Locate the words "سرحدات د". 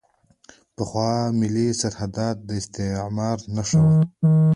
1.81-2.49